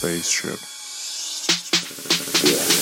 spaceship. 0.00 0.60
Yeah. 2.44 2.77